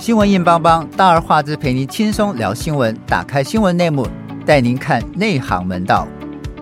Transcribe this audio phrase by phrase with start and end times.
[0.00, 2.96] 新闻硬邦邦，大而化之，陪您轻松聊新闻。
[3.04, 4.06] 打开新闻内幕，
[4.46, 6.06] 带您看内行门道。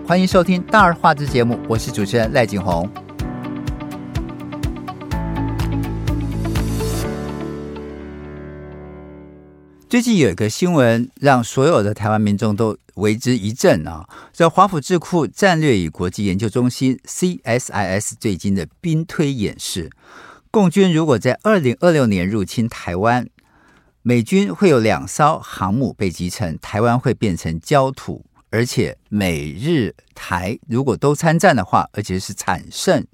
[0.07, 2.89] 欢迎收听大而化之节目，我是主持人赖景红。
[9.87, 14.09] 最近有一个新闻，让所有的台湾民众都为之一振啊！
[14.33, 19.91] 这华府智库战略与国际研究中心 （CSIS） 最近的兵推演示，
[20.57, 23.29] 共军如果在二零二六年入侵台湾，
[24.01, 33.05] 美军会有两艘航母被击沉，台湾会变成焦土，而且美日台如果都参战的话，而且是惨胜。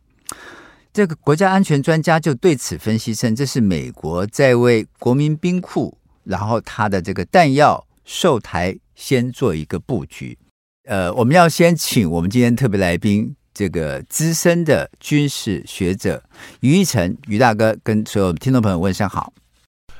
[0.93, 5.98] 这个国家安全专家就对此分析称，这是美国在为国民兵库。
[6.23, 10.37] 然后他的这个弹药售台先做一个布局，
[10.85, 16.23] 呃，我们要先请我们今天特别来宾，这个资深的军事学者
[16.62, 19.34] 于一成于大哥，跟所有听众朋友问声好。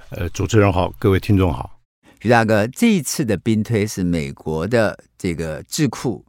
[0.09, 1.79] 呃，主持人好，各位听众好。
[2.21, 6.26] 于大哥，这一次的兵推是美国的这个智库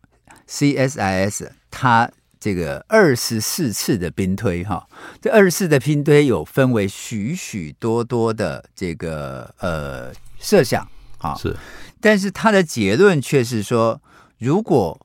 [0.48, 4.86] CSIS，他这个二十四次的兵推哈，
[5.22, 10.86] 这二十四的兵推有分为许许多多的这个呃设想
[11.18, 11.56] 啊，是，
[12.00, 14.02] 但是他的结论却是说，
[14.38, 15.03] 如果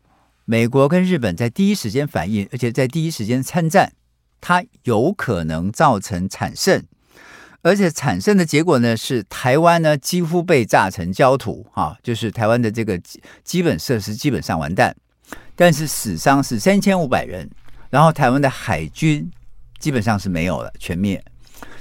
[0.49, 3.93] 美国跟日本在第一时间反应，而且在第一时间参战，
[4.41, 6.83] 它有可能造成惨胜，
[7.61, 12.99] 而且惨胜的结果呢是台湾呢几乎被炸成焦土哈，就是台湾的这个
[13.43, 14.95] 基本设施基本上完蛋。
[15.55, 17.47] 但是死伤是三千五百人，
[17.91, 19.29] 然后台湾的海军
[19.77, 21.23] 基本上是没有了，全灭。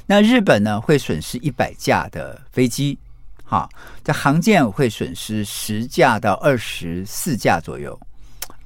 [0.05, 2.98] 那日本呢会损失一百架的飞机，
[3.44, 3.66] 哈，
[4.05, 7.98] 这航舰会损失十架到二十四架左右，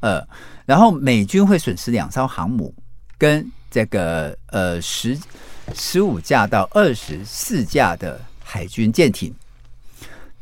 [0.03, 0.23] 呃，
[0.67, 2.75] 然后美军会损失两艘航母
[3.17, 5.19] 跟这个呃十
[5.75, 9.35] 十五架到二十四架的海军舰艇。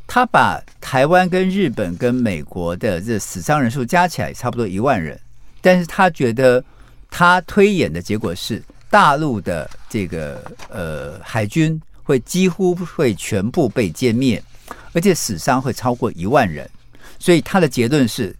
[0.07, 5.17] 他把台湾跟日本跟美国的这死伤人数加起来差不多一万人，
[5.61, 6.61] 但是他觉得
[7.09, 14.43] 他推演的结果是大陆的这个呃海军会几乎会全部被歼灭，
[14.91, 16.69] 而且死伤会超过一万人，
[17.17, 18.35] 所以他的结论是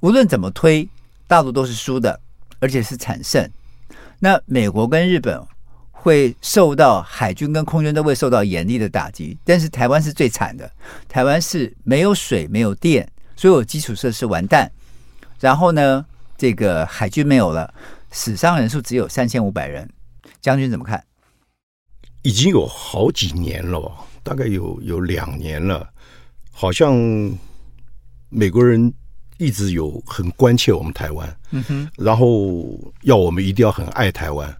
[0.00, 0.88] 无论怎么推，
[1.26, 2.20] 大陆都是输的，
[2.58, 3.50] 而且是惨胜。
[4.18, 5.40] 那美国跟日本。
[6.00, 10.70] 会受到海军跟空军都会受到严厉的打击，但是台湾是最惨的。
[11.08, 14.70] 台湾是没有水、没有电，所有基础设施完蛋。
[15.40, 17.74] 然后呢，这个海军没有了，
[18.12, 19.90] 死伤人数只有三千五百人。
[20.40, 21.04] 将军怎么看？
[22.22, 23.92] 已经有好几年了，
[24.22, 25.90] 大概有有两年了，
[26.52, 26.94] 好像
[28.28, 28.90] 美国人
[29.38, 34.54] 一直有很关切我们台湾，嗯哼，然后要我们一定要很爱台湾。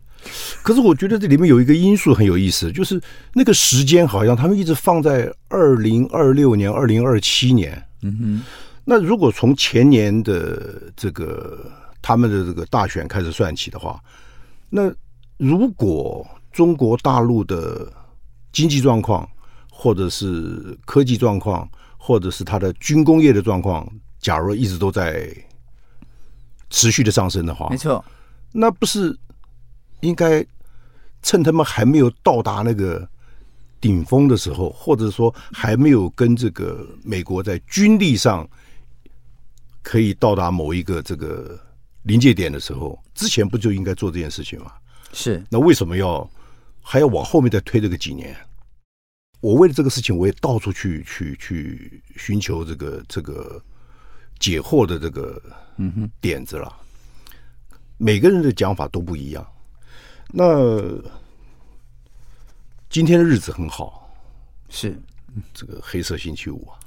[0.63, 3.01] 可是我觉得这里面有一个因素很有意思，就是
[3.35, 7.81] 那个时间好像他们一直放在二零二六年、二零二七年。
[8.03, 8.43] 嗯哼，
[8.85, 14.01] 那如果从前年的这个他们的这个大选开始算起的话，
[14.71, 14.93] 那
[15.37, 17.93] 如果中国大陆的
[18.53, 19.29] 经济状况，
[19.71, 23.89] 或者是科技状况，或者是它的军工业的状况，
[24.21, 25.33] 假如一直都在
[26.71, 28.05] 持续的上升的话，没错，
[28.53, 29.19] 那不是。
[30.01, 30.47] 应该
[31.25, 33.05] 趁他们还没有到达那个
[33.81, 38.49] 顶峰的时候，或者说还没有跟这个美国在军力上
[39.83, 41.59] 可以到达某一个这个
[42.05, 44.73] 临界点的时候，之前不就应该做这件事情吗？
[45.13, 45.43] 是。
[45.51, 46.31] 那为什么要
[46.81, 48.37] 还要往后面再推这个几年？
[49.41, 53.61] 我为了这个事情，我也到处去去去寻求这个这个
[54.39, 55.41] 解惑的这个
[56.21, 56.73] 点子了。
[57.97, 59.47] 每个人的讲法都不一样。
[60.31, 60.81] 那
[62.89, 64.09] 今天的日子很好，
[64.69, 64.97] 是
[65.53, 66.79] 这个黑色星期五啊，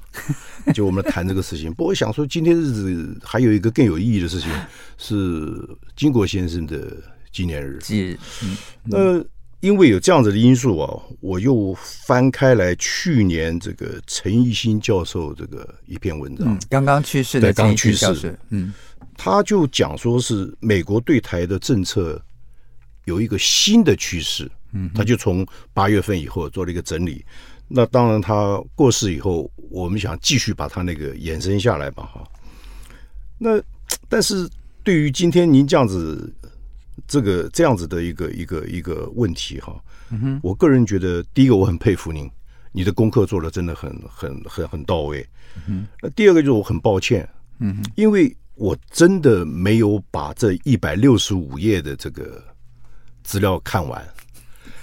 [0.74, 1.70] 就我们谈这个事情。
[1.76, 4.50] 不过我想说，今天日子还有一个更有意义的事情，
[4.98, 6.96] 是金国先生的
[7.32, 7.80] 纪念日。
[7.82, 9.20] 是，嗯，那
[9.62, 18.74] 因为有这样子的因素啊，我又翻开来去年这个陈奕新教授这个一篇文章，刚刚去世的刚去世，嗯，
[19.16, 22.22] 他就讲说是美国对台的政策。
[23.06, 27.26] 有一个新的趋势，嗯，他就从八月份以后做了一个整理。
[27.68, 32.24] 那当然，他过世以后，我们想继续把他那个延伸下来吧，哈。
[33.40, 33.60] 那
[34.08, 34.48] 但是
[34.84, 36.32] 对于今天您这样子
[37.08, 39.80] 这个这样子的一个一个一个问题，哈，
[40.10, 42.30] 嗯哼，我个人觉得，第一个我很佩服您，
[42.72, 45.26] 你的功课做的真的很很很很到位。
[45.68, 47.28] 嗯，那第二个就是我很抱歉，
[47.60, 52.44] 嗯，因为我真的没有把这一百六十五页的这个。
[53.24, 54.04] 资料看完，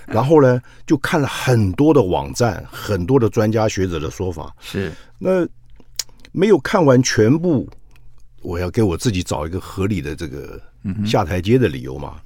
[0.06, 4.54] 然后呢，就看了很多的网站，很多的专家学者的说法。
[4.60, 5.44] 是，那
[6.30, 7.68] 没有看完全部，
[8.40, 10.58] 我要给我自己找一个合理的这个
[11.06, 12.20] 下台阶的理由嘛。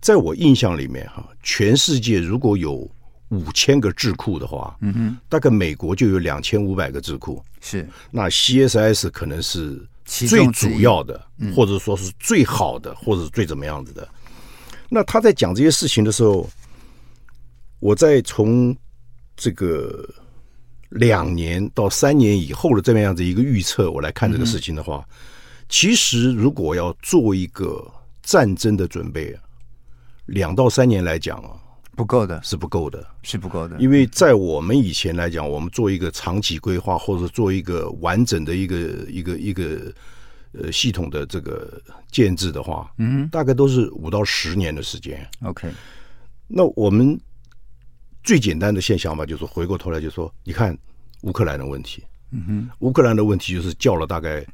[0.00, 2.88] 在我印象里面，哈，全世界如果有
[3.30, 7.42] 五千个智库的话，嗯哼，大概美国就有两千五百个智库。
[7.60, 11.20] 是，那 CSIS 可能是最主要的，
[11.54, 14.08] 或者说是最好的，或者是最怎么样子的。
[14.88, 16.48] 那他在讲这些事情的时候，
[17.80, 18.76] 我在从
[19.34, 20.08] 这个
[20.90, 25.04] 两年到三年以后的这么样子一个预测，我来看这个事情的话，
[25.68, 27.90] 其实如果要做一个
[28.22, 29.42] 战争的准备啊。
[30.26, 31.50] 两到三年来讲啊，
[31.94, 33.76] 不够的，是不够的，是不够的。
[33.78, 38.76] 因为在我们以前来讲，我们做一个长期规划，或者做一个完整的一个
[39.08, 39.94] 一个一个
[40.50, 41.80] 呃系统的这个
[42.10, 45.24] 建制的话，嗯，大概都是五到十年的时间。
[45.42, 45.70] OK，
[46.48, 47.16] 那我们
[48.24, 50.76] 最简单的现象吧，就是回过头来就说，你看
[51.20, 52.02] 乌克兰的问题，
[52.32, 54.44] 嗯哼，乌克兰的问题就是叫了大概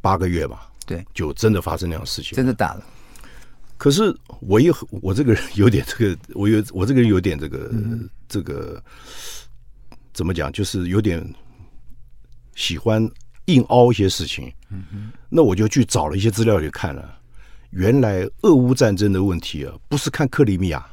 [0.00, 2.84] 八个月吧，对，就真的发生那样的事情，真的打了。
[3.76, 4.70] 可是我也
[5.02, 8.82] 我这个人有点这个，我有我这个人有点这个、嗯、这个
[10.12, 10.52] 怎么讲？
[10.52, 11.26] 就是有点
[12.54, 13.08] 喜欢
[13.46, 14.52] 硬凹一些事情。
[14.68, 17.18] 嗯哼，那我就去找了一些资料去看了。
[17.70, 20.84] 原来俄乌战争的问题啊，不是看克里米亚，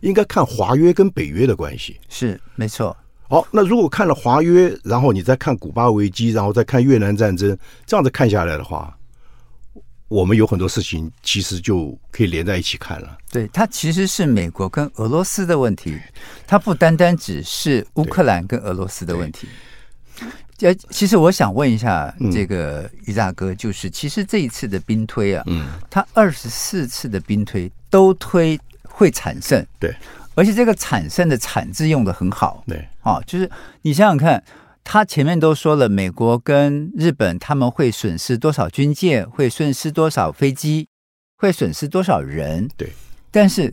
[0.00, 1.98] 应该看华约跟北约的关系。
[2.08, 2.96] 是没错。
[3.34, 8.96] 好，那如果看了华约，然后你再看古巴危机，然后再看越南战争，这样子看下来的话。
[10.06, 13.18] 我们有很多事情其实就可以连在一起看了。
[13.32, 15.98] 对，它其实是美国跟俄罗斯的问题，
[16.46, 19.48] 它不单单只是乌克兰跟俄罗斯的问题。
[20.60, 29.92] 呃，其实我想问一下这个于大哥，就是其实这一次的兵推啊，嗯，他二十四次的兵推都推会产生，对，
[30.34, 33.50] 而且这个惨胜的产字用的很好，对，啊，就是
[33.82, 34.42] 你想想看。
[34.86, 40.86] 他前面都说了，美国跟日本他们会损失多少军舰，会损失多少飞机，
[41.38, 42.68] 会损失多少人。
[42.76, 42.92] 对，
[43.30, 43.72] 但是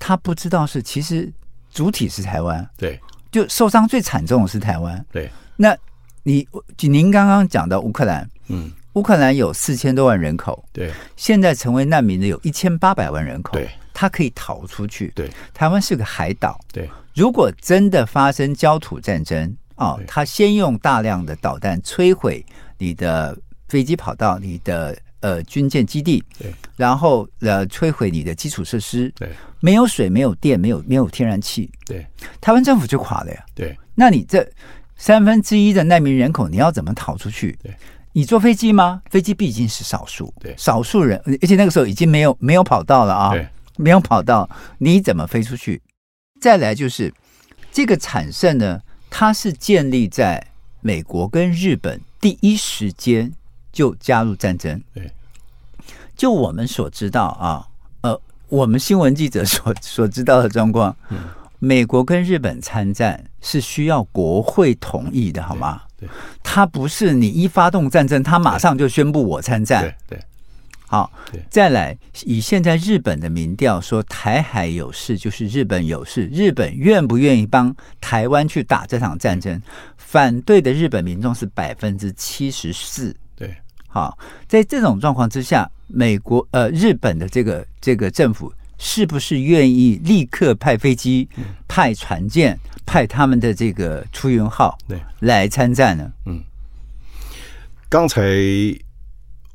[0.00, 1.32] 他不知道是其实
[1.70, 2.68] 主体是台湾。
[2.76, 2.98] 对，
[3.30, 5.06] 就受伤最惨重的是台湾。
[5.12, 5.76] 对，那
[6.24, 6.44] 你
[6.80, 15.12] 您刚刚讲到乌克兰，嗯，乌克兰有四千多万人口，对，现在成为难民的有一千八百万人口，对，他可以逃出去。
[15.14, 16.60] 对，台湾是个海岛。
[16.72, 19.56] 对，如果真的发生焦土战争。
[19.80, 22.44] 哦，他先用大量的导弹摧毁
[22.78, 29.30] 你的飞机跑道、你的呃军舰基地，对，然后呃摧毁你的基础设施，对，
[29.60, 32.04] 没有水、没有电、没有没有天然气，对，
[32.40, 34.44] 台湾政府就垮了呀，对，那你这
[34.96, 37.56] 三分之一的难民人口，你要怎么逃出去？
[37.62, 37.72] 对，
[38.12, 39.00] 你坐飞机吗？
[39.10, 43.46] 飞机毕竟是少数，对，少数人，而且那个时候已经没有没有跑道了啊，对，
[43.78, 45.80] 没有跑道，你怎么飞出去？
[46.40, 47.14] 再来就是
[47.72, 48.82] 这个产生呢？
[49.08, 50.44] 它是建立在
[50.80, 53.32] 美国跟日本第一时间
[53.72, 54.82] 就加入战争。
[54.92, 55.10] 对，
[56.14, 57.66] 就我们所知道啊，
[58.02, 61.20] 呃，我们新闻记者所所知道的状况，嗯，
[61.58, 65.82] 美国跟日本参战是需要国会同意的，好吗？
[65.96, 66.08] 对，
[66.42, 69.82] 它不是你一发动战争，他马上就宣布我参战。
[70.08, 70.24] 对，对。
[70.90, 71.12] 好，
[71.50, 71.94] 再来
[72.24, 79.60] 以现在日本的民调说，台海有事就是日本有事，日本愿不愿意帮台湾去打这场战争？
[79.98, 83.14] 反对的日本民众是百分之七十四。
[83.36, 83.54] 对，
[83.86, 91.28] 好，在这种状况之下，美国呃日本的这个这个政府是不是愿意立刻派飞机、
[91.68, 96.10] 派船舰、派他们的这个出云号对来参战呢？
[96.24, 96.42] 嗯，
[97.90, 98.22] 刚才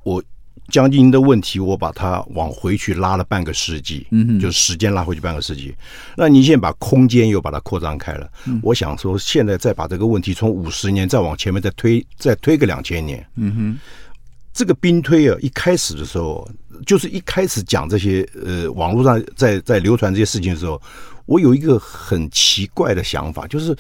[0.04, 0.24] 我。
[0.70, 5.75] 将军的问题，我把它往回去拉了半个世纪，嗯哼，就是时间拉回去半个世纪。
[6.15, 13.79] 那你现在把空间又把它扩张开了，嗯，我想说，现在再把这个问题从五十年再往前面再推，再推个两千年，嗯哼，
[14.53, 16.50] 这个兵推啊，一开始的时候，
[16.86, 20.82] 就是一开始讲这些呃，网络上在在流传这些事情的时候，
[21.25, 23.75] 我有一个很奇怪的想法，就是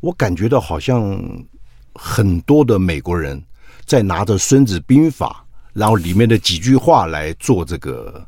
[0.00, 1.16] 我感觉到好像
[1.94, 3.40] 很多的美国人
[3.84, 5.40] 在拿着《孙子兵法》。
[5.74, 8.26] 然后里面的几句话来做这个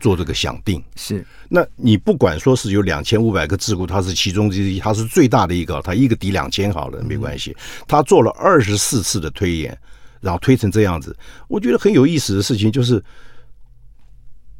[0.00, 7.56] 做这个想定是，那你不管说是有两千五百个智库，它是其中之一，它是最大的一个，它一个抵两千好了没关系。
[7.86, 9.78] 他做了二十四次的推演，
[10.20, 11.16] 然后推成这样子，
[11.48, 13.02] 我觉得很有意思的事情就是，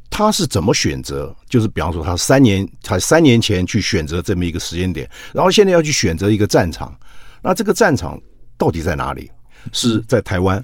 [0.08, 1.34] 他是怎么选择？
[1.48, 6.96] 就是比方说，他三年才三年前去选择这么一个时间点，然后现在要去选择一个战场，
[7.42, 8.20] 那这个战场
[8.56, 9.30] 到底在哪里？
[9.72, 10.62] 是在台湾？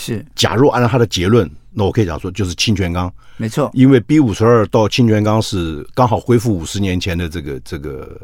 [0.00, 8.18] 是，假如按照他的结论，那我可以讲说就是清泉岗，没错，因为 B 五十二到清泉岗是刚好恢复五十年前的这个这个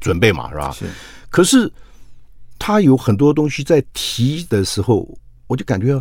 [0.00, 0.70] 准备嘛，是吧？
[0.70, 0.86] 是。
[1.28, 1.70] 可是
[2.60, 5.18] 他有很多东西在提的时候，
[5.48, 6.00] 我就感觉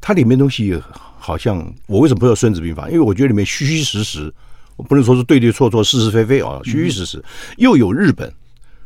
[0.00, 0.78] 它里面东西
[1.18, 2.86] 好像我为什么不要《孙子兵法》？
[2.88, 4.32] 因为我觉得里面虚虚实实，
[4.76, 7.24] 我不能说是对对错错、是是非非啊，虚虚实实。
[7.56, 8.30] 又有日本，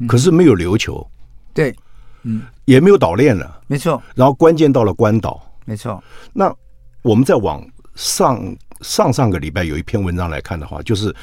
[0.07, 1.07] 可是没有琉球，
[1.53, 1.75] 对，
[2.23, 4.03] 嗯，也没有岛链了，没错。
[4.15, 6.03] 然后关键到了关岛，没错。
[6.33, 6.55] 那
[7.03, 11.15] 我们再往上上上个礼拜有一篇文章来看的话，就是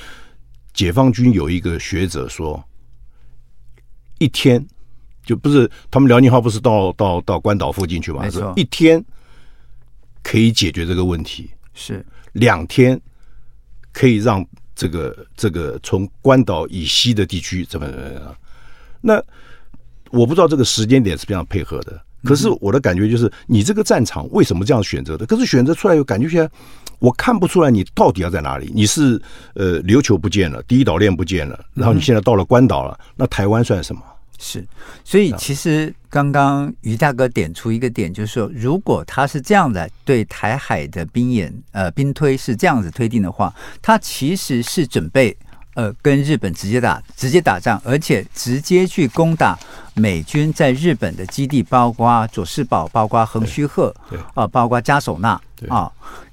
[0.74, 2.64] 解放军有一个学者说，
[4.18, 4.66] 一天。
[5.26, 8.22] 就不是他们辽宁号不是到到到关岛附近去吗？
[8.24, 9.04] 没错，一天
[10.24, 13.00] 可以解决这个问题，是两天
[13.92, 18.36] 可以让这个这个从关岛以西的地区怎么怎么样？
[19.02, 19.24] 那
[20.12, 22.02] 我不知道这个时间点是非常配合的。
[22.24, 25.26] 可是我的感觉就是，你这个战场为什么这样选择的？
[25.26, 26.50] 可是选择出来又感觉起来，
[27.00, 28.70] 我看不出来你到底要在哪里。
[28.76, 29.22] 你是
[29.54, 34.02] 呃琉球不见了，第一岛链不见了，然后你现在到了关岛了，那台湾算什么？
[34.38, 34.66] 是，
[35.04, 45.36] 所以其实刚刚于大哥点出一个点，就是说，如果他是这样的对台海的兵演呃兵推是这样子推定的话，他其实是准备
[45.80, 49.58] 呃跟日本直接打直接打仗，而且直接去攻打
[49.94, 53.96] 美军在日本的基地，包括佐世保，包括横须贺，
[54.34, 55.90] 啊，包括加手纳啊，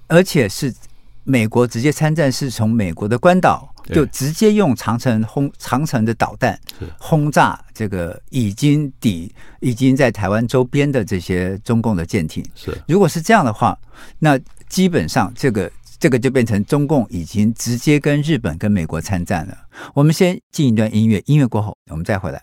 [0.08, 0.74] 而且是
[1.22, 3.72] 美国直接参战，是从美国的关岛。
[3.94, 6.58] 就直接用长城轰长城的导弹
[6.98, 12.44] 轰炸这个已经抵已经在台湾周边的这些中共的舰艇。
[12.56, 13.78] 是，如果是这样的话，
[14.18, 14.36] 那
[14.68, 19.56] 基本上这个这个就变成中共已经直接跟日本跟美国参战了。
[19.94, 22.42] 我们先进一段音乐，音乐过后我们再回来。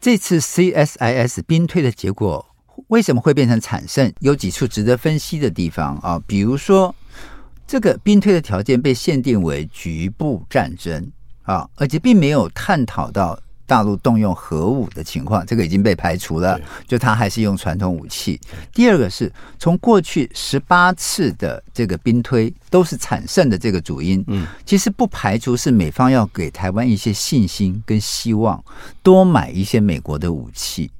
[0.00, 2.46] 这次 CSIS 兵退的结果
[2.86, 4.10] 为什么会变成惨胜？
[4.20, 6.94] 有几处值得分析的地方啊，比如说，
[7.66, 11.12] 这个兵退的条件被限定为局部战争
[11.42, 13.38] 啊，而且并没有探讨到。
[13.70, 16.60] 大陆动用核武的情况，这个已经被排除了。
[16.88, 18.40] 就他还是用传统武器。
[18.74, 28.60] 第二个是从过去十八次的这个兵推都是惨胜的这个主因，嗯，其实不排除是美方要给台湾一些信心跟希望，
[29.04, 30.90] 多买一些美国的武器，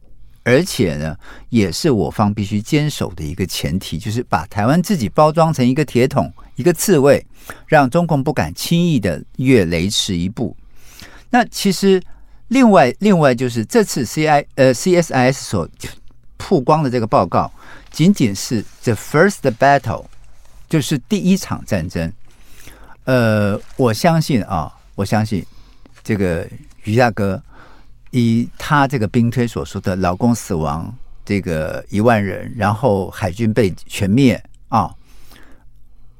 [0.44, 1.16] 而且呢，
[1.48, 7.26] 也是我方必须坚守的一个前提，就是把台湾自己包装成一个铁桶、一个刺猬，
[7.66, 10.56] 让中共不敢轻易的越雷池一步。
[11.30, 12.00] 那其实。
[12.50, 15.68] 另外，另外就是这次 C I 呃 C S I S 所
[16.36, 17.50] 曝光的这个报告，
[17.92, 20.04] 仅仅是 the first battle，
[20.68, 22.12] 就是第一场战争。
[23.04, 25.46] 呃，我相信啊，我相信
[26.02, 26.44] 这个
[26.82, 27.40] 于大哥
[28.10, 30.92] 以他这个兵推所说的老共死亡
[31.24, 34.92] 这个一万人，然后海军被全灭啊。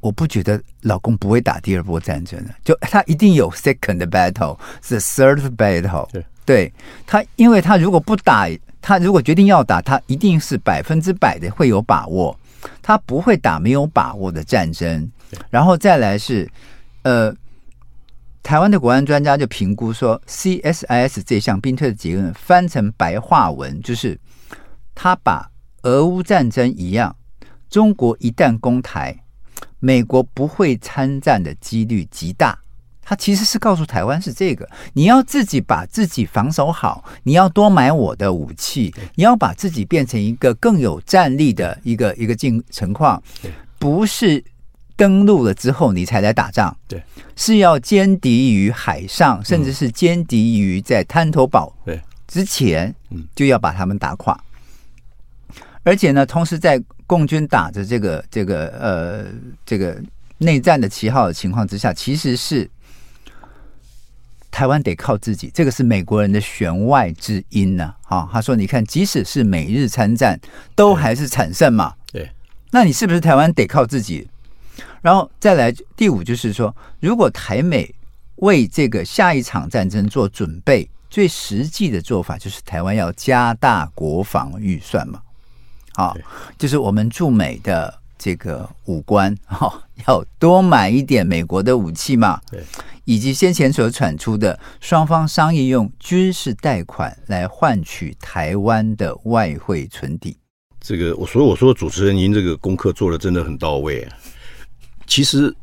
[0.01, 6.25] 我不觉得老公不会打第二波战争的，就他一定有 second battle，the third battle 对。
[6.47, 6.73] 对
[7.07, 8.49] 他，因为他如果不打，
[8.81, 12.37] 他如果决定要打，他一定是百分之百的会有把握，
[12.83, 15.09] 他不会打没有把握的战争。
[15.49, 16.51] 然后再来是，
[17.03, 17.33] 呃，
[18.43, 24.19] 台湾的国安专家就评估说，CSIS 这项兵推的结论翻成白话文，就是
[24.93, 25.49] 他把
[25.83, 27.15] 俄乌战争一样，
[27.69, 29.17] 中国一旦攻台。
[29.81, 32.57] 美国不会参战的几率极大，
[33.03, 43.21] 他其实是告诉台湾是这个：你要自己把自己防守好，你要多买我的武器，你要把自己变成一个更有战力的一个一个境情况，
[43.79, 44.45] 不是
[44.97, 47.03] 登陆了之后你才来打仗，对，
[47.35, 51.75] 是要歼敌于海上，甚至是歼敌于在滩头堡
[52.29, 52.95] 之前，
[53.35, 54.39] 就要把他们打垮，
[55.83, 56.79] 而且呢，同时在。
[57.11, 59.25] 共军打着这个这个呃
[59.67, 60.01] 这个
[60.39, 62.71] 内战的旗号的情况之下，其实是
[64.49, 67.93] 台湾得靠自己，这个是美国人的弦外之音呢。
[68.05, 70.39] 啊，他说：“你看，即使是美日参战，
[70.77, 72.31] 都还是惨胜嘛。”对，
[72.71, 74.29] 那你是不是台湾得靠自己？
[75.03, 77.93] 然后再来第五，就是说，如果台美
[78.37, 85.21] 为这个下一场战争做准备，最实际的做法就是台湾要加大国防预算嘛。
[85.95, 86.15] 啊，
[86.59, 92.41] 就是我们驻美的这个武官 哈，要多买一点美国的武器嘛。
[92.51, 92.63] 对，
[93.05, 100.37] 以及先前所传出的双方商议用军事贷款来换取台湾的外汇存底。
[100.81, 104.17] 这个，我所以我说主持人，您这个功课做的真的很到位啊。
[105.07, 105.55] 其实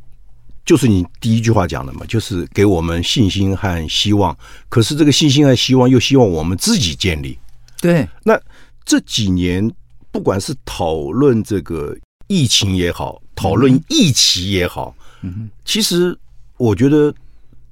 [0.65, 4.37] 就是你第一句话讲的嘛，就是给我们信心和希望。
[4.69, 7.39] 可是这个信心和希望又希望我们自己建立。
[7.79, 8.39] 对，那
[8.85, 9.71] 这几年
[10.17, 11.95] 不管是讨论这个
[12.25, 16.17] 疫情也好，讨论疫情也好，嗯，其实
[16.57, 17.13] 我觉得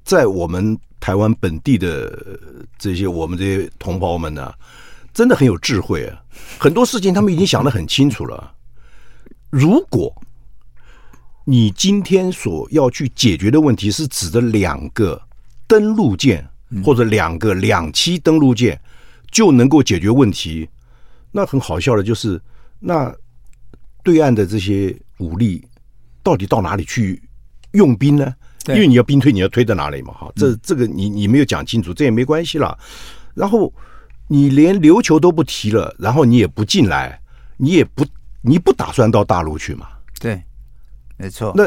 [0.03, 2.37] 在我们台湾本地的
[2.77, 4.55] 这些我们这些同胞们呢、啊，
[5.11, 6.21] 真的很有智慧啊，
[6.59, 8.53] 很多事情他们已经想得很清楚了。
[9.49, 10.13] 如果
[11.45, 15.19] 你今天所要去解决的问题是指的两个
[15.65, 16.47] 登陆舰
[16.83, 18.79] 或者两个两栖登陆舰
[19.31, 20.69] 就能够解决问题，
[21.35, 22.41] 那很好笑的就是，
[22.79, 23.13] 那
[24.05, 25.61] 对岸的这些武力
[26.23, 27.21] 到底到哪里去
[27.71, 28.33] 用兵呢？
[28.69, 30.13] 因为你要兵推，你要推到哪里嘛？
[30.13, 32.79] 哈，这这个你你没有讲清楚，这也没关系了。
[33.33, 33.73] 然后
[34.29, 37.19] 你连琉球都不提了，然后你也不进来，
[37.57, 38.05] 你也不
[38.41, 39.89] 你不打算到大陆去嘛？
[40.21, 40.41] 对。
[41.17, 41.63] 没错，那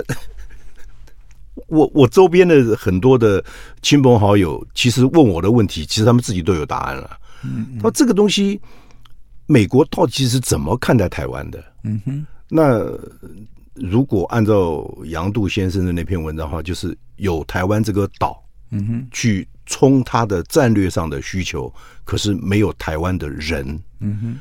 [1.69, 3.45] 我我周边的很多的
[3.83, 7.19] 亲朋好友，其实问我的问题，其实他们自己都有答案了。
[7.45, 8.61] 嗯，他说这个东西，
[9.49, 11.65] 美国到底是怎么看待台湾的？
[11.83, 12.85] 嗯哼，那
[13.75, 18.41] 如果按照杨度先生的那篇文章的话，就是有台湾这个岛，
[18.71, 21.73] 嗯哼，去冲他的战略上的需求，
[22.05, 23.67] 可是没有台湾的人。
[24.01, 24.41] 嗯哼，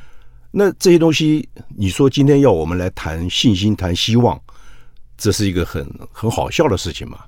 [0.50, 4.38] 那这些东西，你说今天要我们来谈信心，谈希望。
[5.20, 7.18] 这是一个很很好笑的事情嘛？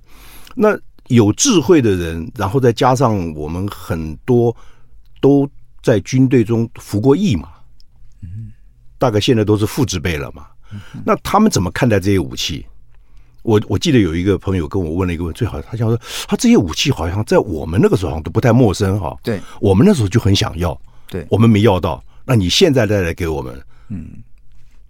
[0.54, 4.54] 那有智慧的人，然后再加上我们很多
[5.20, 5.50] 都
[5.82, 7.59] 在军队中服过役嘛，嗯，
[9.00, 10.46] 大概现在都是父执辈了嘛。
[11.04, 12.64] 那他们怎么看待这些武器？
[13.42, 19.16] 我我记得有一个朋友跟我问了一个问，最好他讲说，他这些武器好像在我们那个时候好像都不太陌生哈。
[19.22, 24.22] 对，我们那时候就很想要，对，我们没要到，那你现在再来给我们，嗯，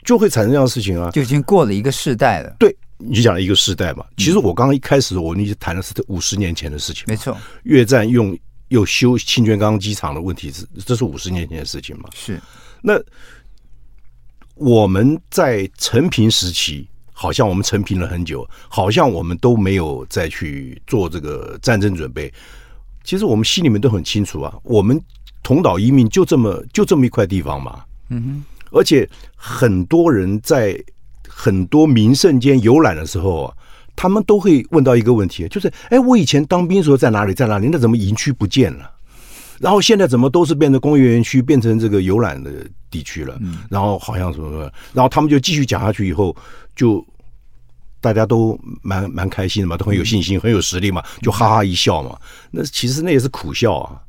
[0.04, 2.76] 就会产生这样的事情啊，就已经过了一个世代了，对。
[3.02, 7.34] 你讲了一个世代嘛，其实我刚刚一开始我们一直谈的是五十年前的事情，没错。
[7.62, 8.38] 越战用
[8.68, 12.10] 又修清泉岗机场的问题是，这是五十年前的事情嘛？
[12.14, 12.38] 是。
[12.82, 13.00] 那
[14.60, 22.32] 我们在承平时期，好像我们承平了很久，好像我们都没有再去做这个战争准备。
[23.02, 25.00] 其实我们心里面都很清楚啊，我们
[25.42, 27.82] 同岛一命就这么就这么一块地方嘛。
[28.10, 28.44] 嗯哼。
[28.70, 30.78] 而且很多人在。
[31.32, 33.54] 很多名胜间游览的时候啊，
[33.96, 37.32] 他们都会问到一个问题，就是：哎，我以前当兵时候在哪里？
[37.32, 37.66] 在哪里？
[37.72, 38.90] 那怎么营区不见了？
[39.60, 42.50] 然后现在怎么都是变成工业园区，变成这个游览的
[42.90, 43.38] 地区了？
[43.68, 46.34] 然后好像什么什么，然后他们就继续讲下去，以后
[46.74, 47.06] 就
[48.00, 52.18] 大家都蛮蛮开心的嘛，都很有信心，很有实力嘛，就哈哈一笑嘛。
[52.50, 54.02] 那其实那也是苦笑啊，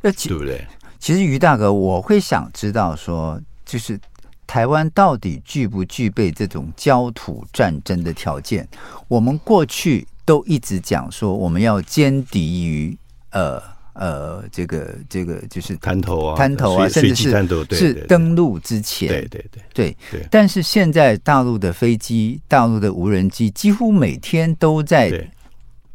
[0.00, 0.66] 那对不对？
[0.98, 4.00] 其实于大哥，我会想知道说，就是。
[4.46, 8.68] 台湾到底具不具备这种焦土战争的条件？
[9.06, 12.98] 我们过去都一直讲说，我们要歼敌于
[13.30, 13.62] 呃
[14.00, 17.30] 呃这个这个就是滩头啊，滩头啊，甚至是
[17.70, 19.96] 是登陆之前，对对对对。
[20.10, 20.26] 对。
[20.30, 25.30] 但是现在大陆的飞机、大陆的无人机几乎每天都在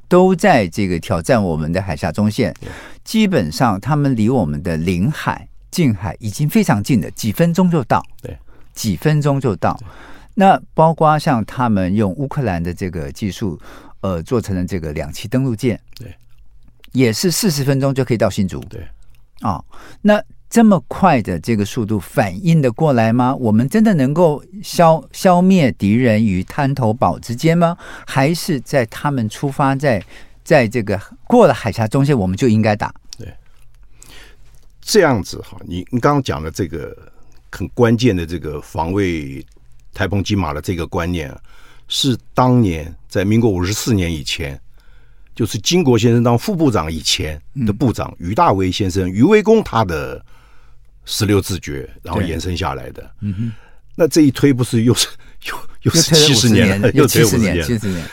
[0.08, 2.54] 都在这个挑战我们的海峡中线，
[3.04, 8.02] 基本上他们离我们的领海、近海已经非常近了，几分钟就到。
[8.22, 8.38] 对。
[8.76, 9.80] 几分钟就到，
[10.34, 13.58] 那包括像他们用乌克兰的这个技术，
[14.02, 16.14] 呃，做成了这个两栖登陆舰，对，
[16.96, 18.82] 也是四十分钟就可以到新竹，对，
[19.42, 19.66] 啊、哦，
[20.02, 23.36] 那这么快的这个速度反应的过来吗？
[23.36, 27.78] 我们真的能够消消灭敌人与滩头堡之间吗？
[28.08, 30.04] 还是在他们出发在
[30.44, 32.92] 在这个过了海峡中线，我们就应该打？
[33.18, 33.28] 对，
[34.82, 37.14] 这样子哈，你你刚刚讲的这个。
[37.52, 39.42] 很关键的这个防卫
[39.94, 41.40] 台澎金马的这个观念啊，
[41.88, 44.60] 是当年在民国五十四年以前，
[45.36, 50.24] 就是金国先生当副部长以前的部长于大为先生于维公他的
[51.04, 53.12] 十六字诀，然后延伸下来的。
[53.20, 53.52] 嗯哼，
[53.96, 55.08] 那这一推不是又是
[55.48, 58.08] 又又是七十年了，又七十年，七十年。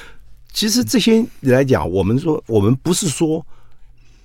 [0.52, 3.46] 其实这些来讲，我们说我们不是说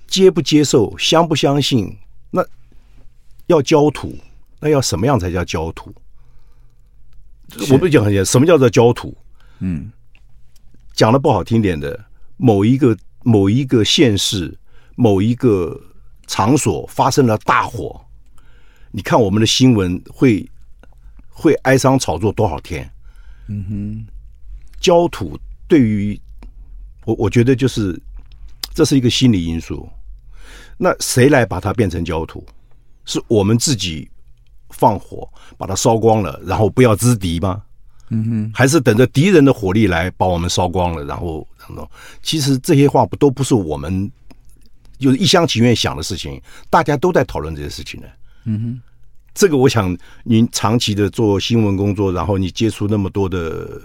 [0.06, 1.96] 接不接受、相不相信，
[2.30, 2.44] 那
[3.46, 4.18] 要焦土。
[4.60, 5.94] 那要什么样才叫焦土？
[7.70, 9.16] 我不讲很简单，什么叫做焦土？
[9.60, 9.92] 嗯，
[10.94, 12.04] 讲的不好听点的，
[12.38, 14.58] 某一个某一个县市
[14.96, 15.78] 某一个
[16.26, 18.00] 场所发生了大火，
[18.90, 20.48] 你看我们的新闻会
[21.28, 22.90] 会哀伤炒作多少天？
[23.48, 24.06] 嗯哼，
[24.80, 26.18] 焦土对于
[27.04, 28.00] 我，我觉得就是
[28.72, 29.86] 这是一个心理因素。
[30.78, 32.42] 那谁来把它变成焦土？
[33.04, 34.08] 是我们自己。
[34.70, 37.62] 放火把它烧光了，然后不要资敌吗？
[38.10, 41.90] 嗯哼，还是等着敌人的火力来把我们烧光了，然后然后，
[42.22, 44.10] 其实这些话不都不是我们
[44.98, 46.40] 就是一厢情愿想的事情，
[46.70, 48.06] 大家都在讨论这些事情呢。
[48.44, 48.80] 嗯哼，
[49.34, 53.80] 这个我想您长期的做新闻工作，然后你接触那么多的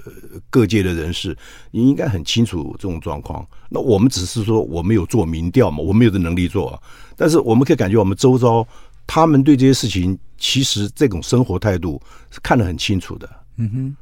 [0.49, 1.37] 各界的人士，
[1.71, 3.45] 你应该很清楚这种状况。
[3.69, 6.81] 那我们只是说我们有做民调嘛，我们有的能力做，
[7.17, 8.65] 但是我们可以感觉我们周遭
[9.05, 13.29] 他们对这些事情，其实这种生活态度是看得很清楚的。
[13.57, 13.95] 嗯哼。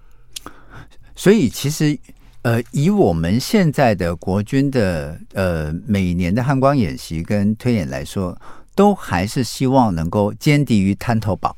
[1.16, 1.98] 所以，其实，
[2.42, 8.40] 呃，以我们现在的国军的呃每年的汉光演习跟推演来说，
[8.76, 11.56] 都还是希望能够歼敌于滩头堡，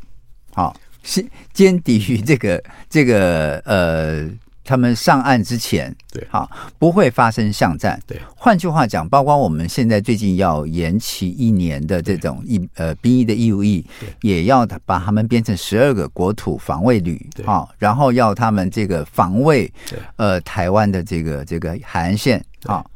[0.54, 4.30] 好，是歼敌于这个这个呃。
[4.64, 6.50] 他们上岸之前，对，好，
[6.80, 8.00] 不会发生巷战。
[8.08, 13.86] 对，换句话讲，包括我们现在最近要延期一年的这种义呃兵役的义务役，
[14.22, 19.70] 也要把他们编成十二个国土防卫旅，好，然后要他们这个防卫
[20.16, 22.90] 呃台湾的这个这个海岸线，好，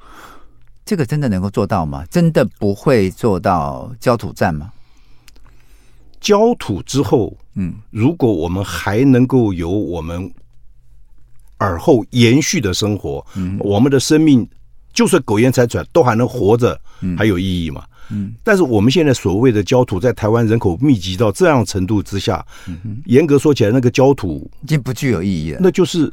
[0.86, 2.06] 这个真的能够做到吗？
[2.10, 4.72] 真的不会做到焦土战吗？
[6.22, 10.32] 焦土之后，嗯，如果我们还能够有我们。
[11.58, 14.48] 而后延续的生活，嗯，我们的生命
[14.94, 16.80] 就算苟延残喘，都还能活着，
[17.18, 17.84] 还有意义嘛？
[18.10, 26.12] 嗯，但是我们现在所谓的焦土，在台湾人口密集到这样程度之下，嗯，严格说起来，那个焦土已经不具有意义了，那就是，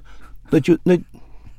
[0.50, 0.98] 那就那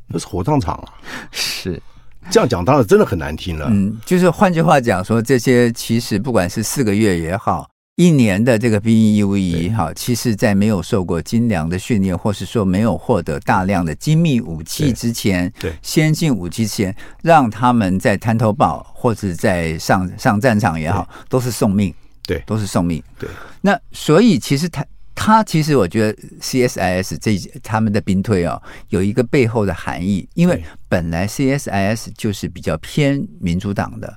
[0.08, 0.94] 那是火葬场啊！
[1.32, 1.82] 是
[2.30, 3.68] 这样讲，当然真的很难听了。
[3.70, 7.70] 嗯，就是换句话讲说，这些其实不管是四个月也好。
[7.96, 15.72] 一年的这个兵役义务役哈，其实，在没有受过精良的训练，或是说没有获得大量的精密武器之前，对。
[15.82, 21.94] 先进武器之前，让他们在滩头堡或者在上上战场也好，都是送命，
[22.28, 23.02] 对，都是送命。
[23.18, 23.30] 对，
[23.62, 34.14] 那所以其实他他其实我觉得 CSIS 这他们的兵推哦，有一个背后的含义，因为本来 CSIS 就是比较偏民主党的。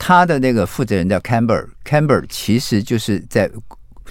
[0.00, 3.48] 他的那个负责人叫 Campbell，Campbell 其实就是在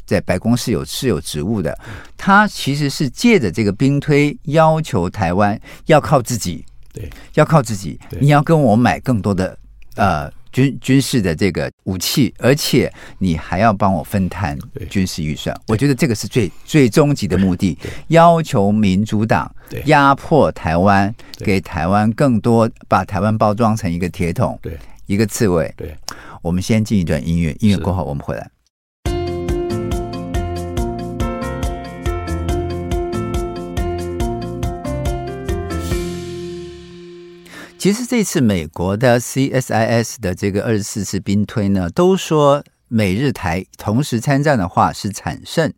[0.05, 1.75] 在白宫是有是有职务的。
[2.15, 7.99] 他其实是借着这个兵推，要求台湾要靠自己，对，要靠自己。
[8.21, 9.57] 你要跟我买更多的
[9.95, 14.55] 呃军军事的这个武器，而且你还要帮我分摊
[14.91, 15.59] 军事预算。
[15.67, 17.75] 我觉得这个是最最终极的目的，
[18.09, 19.51] 要求民主党
[19.85, 24.59] 压迫台湾，给台湾更多，把台湾包装成一个铁桶。
[25.09, 25.15] 对。
[25.15, 25.73] 一个刺猬。
[25.75, 25.97] 对，
[26.43, 28.51] 我们先进一段音乐，音乐过后我们回来。
[37.79, 45.73] 其实这次美国的 CSIS 的这个二十四次兵推呢，都说美日台同时参战的话是惨胜，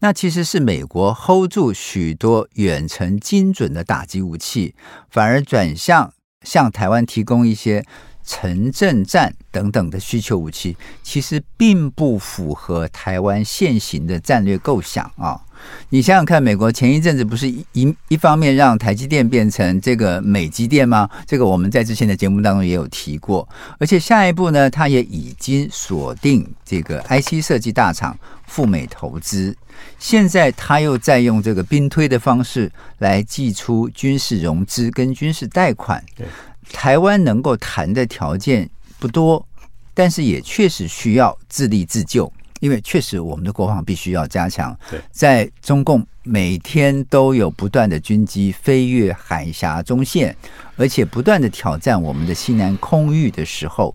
[0.00, 4.74] 那其实是美国 hold 住许多远程精准的打击武器，
[5.08, 7.82] 反而转向向台湾提供一些。
[8.24, 15.40] 城镇战等等的需求武器，其实并不符合台湾现行的战略构想啊！
[15.88, 21.08] 你想想看，美国前一阵子不是一一方面让台积电变成这个美积电吗？
[21.26, 23.48] 这个我们在之前的节目当中也有提过。
[23.78, 29.56] 而且下一步呢，他也已经锁定这个 IC 设计大厂赴美投资。
[29.98, 36.02] 现在他又在用这个兵推的方式来寄出军事融资跟军事贷款。
[36.16, 36.26] 对。
[36.72, 39.46] 台湾能够谈的条件不多，
[39.92, 44.76] 但是也确实需要自立自救，因为确实我们的国防必须要加强。
[45.10, 50.34] 在中共每天都有不断的军机飞越海峡中线，
[50.76, 53.94] 而且不断的挑战我们的西南空域的时候，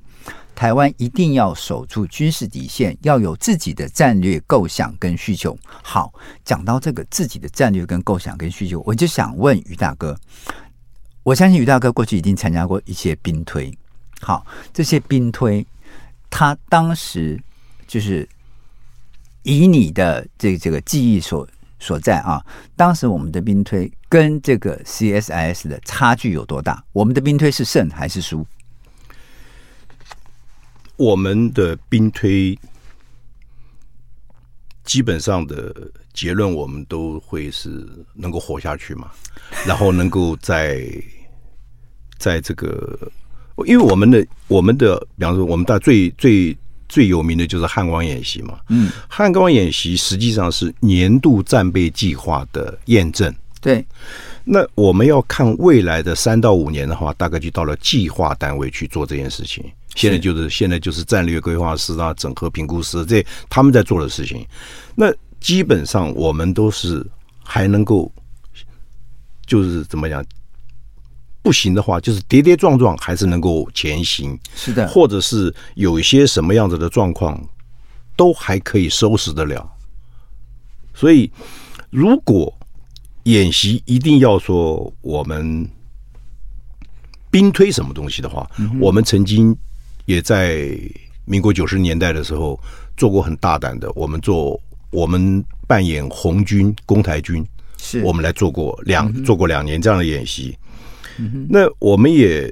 [0.56, 5.58] 台湾一定要守住军事底线，要有自己的战略构想跟需求。
[5.82, 6.14] 好，
[6.46, 10.16] 讲到这个自己的战略跟构想跟需求，我就想问于大哥。
[11.24, 13.72] 我相信于大哥过去已经参加过一些兵推，
[14.22, 15.66] 好，这些兵推，
[16.30, 17.40] 他当时
[17.88, 18.28] 就是
[19.44, 21.48] 以你的这、这个记忆所
[21.80, 22.44] 所在啊，
[22.76, 26.84] 当时我们的兵推跟这个 CSIS 的差距有多大？
[26.94, 28.46] 我们的兵推是胜还是输？
[30.96, 32.58] 我们的兵推
[34.90, 35.74] 基本上的
[36.14, 39.12] 结论，我们都会是能够活下去嘛，
[39.68, 40.82] 然后能够在。
[42.18, 43.00] 在这个，
[43.66, 46.58] 因为我们的我们的，比方说，我们大最最
[46.90, 48.60] 最有名的就是汉光演习嘛。
[48.68, 53.34] 嗯，汉光演习实际上是年度战备计划的验证。
[53.62, 53.86] 对，
[54.44, 59.64] 那我们要看未来的三到五年的话，大概就到了计划单位去做这件事情。
[59.96, 64.46] 现在就是现在就是战略规划师啊、整合评估师这他们在做的事情。
[64.96, 67.06] 那基本上我们都是
[67.44, 68.12] 还能够
[69.46, 70.24] 就是怎么讲？
[71.42, 74.38] 不行的话，就是跌跌撞撞还是能够前行。
[74.54, 77.42] 是的，或者是有一些什么样子的状况，
[78.18, 79.68] 都还可以收拾得了。
[80.94, 81.32] 所以，
[81.90, 82.54] 如果
[83.24, 85.68] 演习一定要说我们
[87.32, 89.58] 兵推什么东西的话，嗯、我们曾经
[90.10, 90.68] 也在
[91.26, 92.60] 民国九十年代的时候
[92.98, 97.46] 做过很大胆的，我们做我们扮演红军攻台军，
[97.78, 100.58] 是我们来做过两、嗯、做过两年这样的演习。
[101.48, 102.52] 那我们也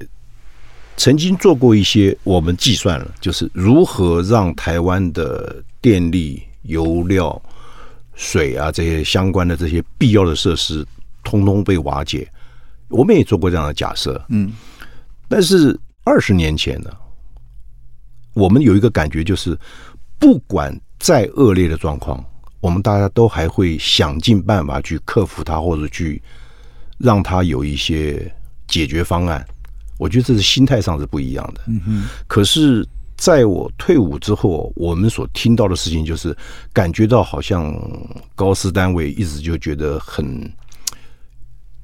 [0.97, 7.41] 曾经做过一些，我们计算了，就是如何让台湾的电力、油料、
[8.13, 10.85] 水啊这些相关的这些必要的设施，
[11.23, 12.29] 通通被瓦解。
[12.89, 14.51] 我们也做过这样的假设，嗯。
[15.27, 16.91] 但是二十年前呢，
[18.37, 19.57] 我们有一个感觉，就是
[20.19, 22.23] 不管再恶劣的状况，
[22.59, 26.21] 我们大家都还会想尽办法去克服它，或者去
[26.97, 28.31] 让它有一些。
[28.69, 29.47] 解决方案，
[29.97, 31.61] 我觉得这是心态上是不一样的。
[31.67, 32.03] 嗯哼。
[32.27, 36.35] 可是，在我退伍之后，我们所听到的事情就是，
[36.73, 37.73] 感觉到好像
[38.35, 40.51] 高师单位一直就觉得很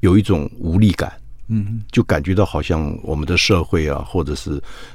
[0.01, 1.09] 有一种无力感。
[1.47, 1.83] 嗯哼。
[1.91, 4.51] 就感觉到好像我们的社会啊，或者是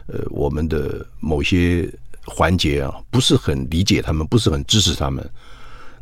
[0.07, 1.89] 呃我们的某些
[2.25, 5.29] 环节啊，不是很理解他们，不是很支持他们。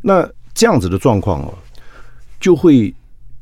[0.01, 1.53] 那这样子的状况啊，
[2.39, 2.93] 就会。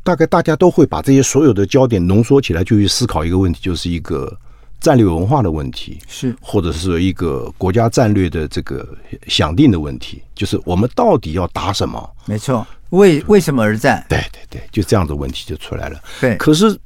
[0.05, 4.31] 大概大家都会把这些所有的焦点浓缩起来，就去思考一个问题，就是一个
[4.79, 8.87] 战略文化的问题，是或者是一个国家战略的这个
[9.25, 12.07] 想定的问题，就是我们到底要打什么？
[12.27, 12.63] 没错，
[12.95, 14.05] 为为什么而战？
[14.09, 15.99] 对对对，就这样的问题就出来了。
[16.19, 16.77] 对，可是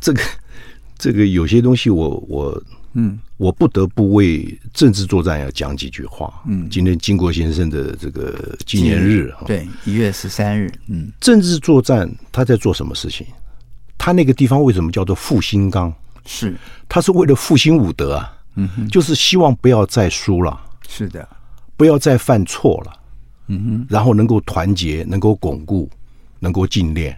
[0.00, 0.22] 这个
[0.98, 2.62] 这个有些东西我，我我。
[2.96, 6.32] 嗯，我不得不为政治作战要讲几句话。
[6.46, 10.72] 嗯，今天经国先生的这个纪念日，对，一月十三日。
[10.86, 13.26] 嗯，政治作战他在做什么事情？
[13.98, 15.92] 他那个地方为什么叫做复兴岗？
[16.24, 16.56] 是，
[16.88, 18.32] 他是为了复兴武德啊。
[18.54, 20.56] 嗯哼，就是希望不要再输了。
[20.86, 21.28] 是的，
[21.76, 22.92] 不要再犯错了。
[23.48, 25.88] 嗯哼，然后能够团结，能够巩固，
[26.40, 27.16] 能够精炼。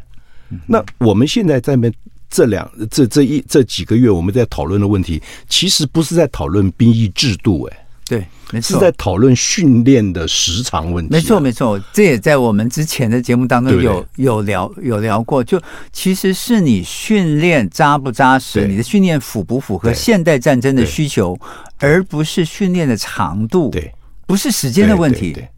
[0.67, 1.91] 那我们现在在那。
[2.29, 11.11] 这两这这一这几个月我们在讨论的问题，其实不是在讨论兵役制度，哎，对，没错，是在讨论训练的时长问题。
[11.11, 15.43] 没错，没错，这也在我们之前的节目当中有有聊有聊过。
[15.43, 15.59] 就
[15.93, 21.39] 其实是你训练扎不扎实，你的训练符不符合现代战争的需求，
[21.79, 23.95] 而不是训练的长度，对，
[24.27, 25.33] 不是时间的问题。
[25.33, 25.49] 对，对，对，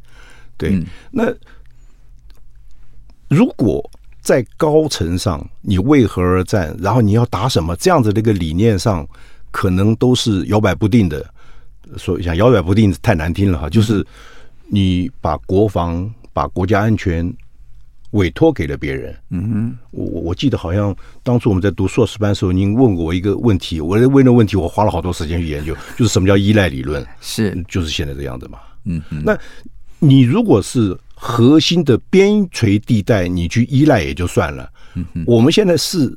[0.58, 1.32] 对，嗯，那
[3.28, 3.88] 如果。
[4.20, 6.76] 在高层上，你为何而战？
[6.80, 7.74] 然后你要打什么？
[7.76, 9.08] 这样子的一个理念上，
[9.50, 11.24] 可能都是摇摆不定的。
[11.96, 14.06] 说一下摇摆不定太难听了哈，就是
[14.66, 17.32] 你把国防、把国家安全
[18.10, 19.16] 委托给了别人。
[19.30, 27.06] 嗯哼，我我记得好像当初我们在读硕士班的时候，您问过我一个问题，我问那问题我花了好多时间去研究，就是什么叫依赖理论？
[27.22, 28.58] 是，就是现在这样子嘛。
[28.84, 29.38] 嗯哼，那
[29.98, 30.98] 你如果是。
[31.20, 34.70] 核心的边陲地带，你去依赖也就算了。
[35.26, 36.16] 我们现在是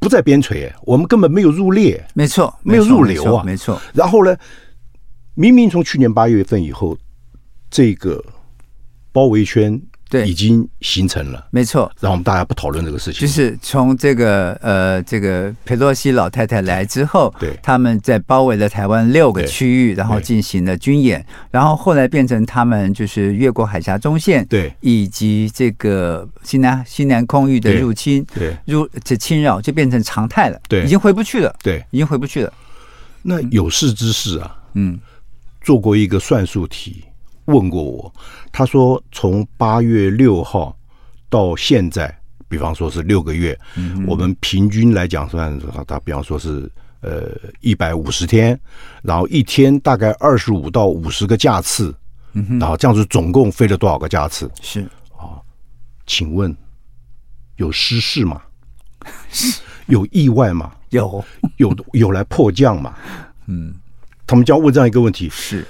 [0.00, 2.04] 不在边陲，我们根本没有入列。
[2.12, 3.80] 没错，没有入流啊，没错。
[3.94, 4.36] 然后呢，
[5.34, 6.98] 明明从去年八月份以后，
[7.70, 8.20] 这个
[9.12, 9.80] 包围圈。
[10.12, 11.90] 对，已经形成了，没错。
[11.98, 32.52] 然后我们大家不讨论这个事情，就是从这个呃，这个佩洛西老太太来之后，对，他们在包围了台湾六个区域，然后进行了军演，然后后来变成他们就是越过海峡中线，对，以及这个西南西南空域的入侵，对，入这侵扰就变成常态了，对，已经回不去了，对，已经回不去了。
[33.22, 35.00] 那有识之士啊，嗯，
[35.62, 37.02] 做过一个算术题，
[37.46, 38.14] 问过我，
[38.50, 40.76] 他说从八月六号。
[41.32, 42.14] 到现在，
[42.46, 47.30] 比方说是六个月，嗯、我们平均来讲算，他比方说是呃
[47.62, 48.60] 一百五十天，
[49.02, 51.94] 然后一天大概二十五到五十个架次，
[52.34, 54.50] 嗯，然后这样子总共飞了多少个架次？
[54.60, 54.82] 是
[55.16, 55.40] 啊，
[56.06, 56.54] 请问
[57.56, 58.42] 有失事吗？
[59.88, 60.70] 有意外吗？
[60.90, 61.24] 有
[61.56, 62.94] 有有来迫降吗？
[63.46, 63.74] 嗯，
[64.26, 65.66] 他们就要问这样一个问题：是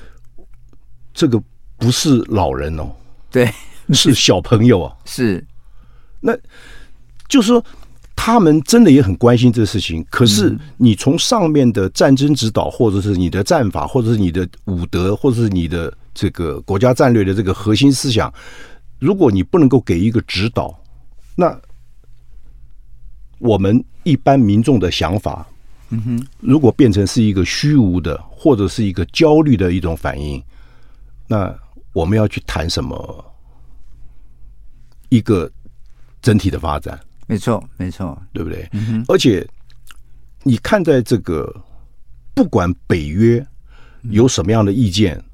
[1.14, 1.40] 这个
[1.82, 2.88] 不是老人哦，
[3.28, 3.52] 对，
[3.90, 5.44] 是小朋友啊， 是。
[6.20, 6.32] 那
[7.28, 7.64] 就是说，
[8.14, 10.06] 他们真的也很关心这个事情。
[10.08, 18.32] 可是，你从上面的战争指导，或者是你的战法，或者是你的武德，或者是你的这个国家战略的这个核心思想，
[19.00, 20.72] 如果你不能够给一个指导，
[21.34, 21.60] 那
[23.40, 25.44] 我们一般民众的想法，
[25.88, 30.40] 嗯哼，如果变成是一个虚无的，或者是一个焦虑的一种反应，
[31.26, 31.52] 那
[31.92, 33.34] 我们要去谈什么？
[35.08, 35.50] 一个。
[36.24, 38.68] 整体的发展，没错，没错，对不对？
[38.70, 39.44] 嗯、而且
[40.44, 41.52] 你看，在这个
[42.32, 43.44] 不管北约
[44.02, 45.24] 有什么样的意见，嗯、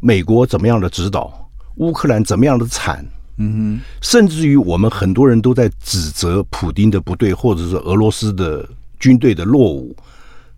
[0.00, 3.04] 美国怎么样的指导，乌克兰怎么样的惨，
[3.36, 8.66] 嗯哼，甚至于我们很多人都在指责普丁的不对，或者是俄罗斯的
[8.98, 9.94] 军队的落伍，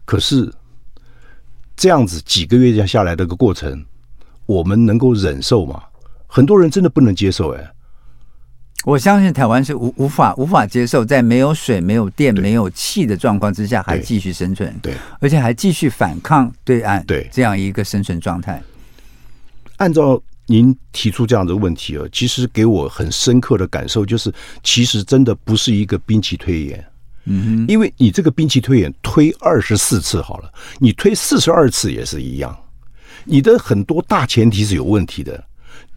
[0.04, 0.48] 可是
[1.74, 3.84] 这样子几个月下来的个过程，
[4.50, 5.80] 我们能够忍受吗？
[6.26, 7.70] 很多人真的不能接受，哎。
[8.84, 17.28] 我相信台湾是无无法无法接受，在没有水、没有电、没有气的状况之下，还继续生存，对，而且还继续反抗对岸，对。
[17.30, 18.60] 这样一个生存状态。
[19.76, 24.32] 按照您提出这样的问题啊，其实给我很深刻的感受就是，
[24.64, 26.84] 其实真的不是一个兵棋推演，
[27.26, 32.56] 嗯哼，因为你这个兵棋推演推二十四次好了，你推四十二次也是一样，
[33.30, 35.44] 你的很多大前提是有问题的。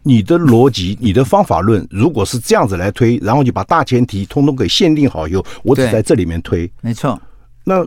[0.06, 7.20] 你的逻辑、 你的方法论，如果是这样子来推，然后你把大前提通通给限定好以后，我只在这里面推，没错。
[7.64, 7.86] 那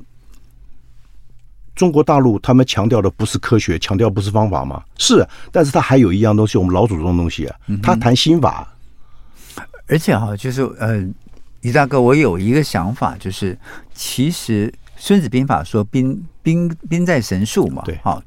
[1.76, 4.84] 中国大陆他们强调的不是科学，强调不是方法吗？
[4.98, 8.68] 是，但是他还有一样东西，我们老祖宗的东西啊，他谈心法。
[9.88, 11.00] 而且哈，就是呃，
[11.62, 13.58] 于大哥，我有一个想法，就是
[13.94, 18.22] 其实《孙子兵法》说兵“兵兵兵在神速”嘛，对，好，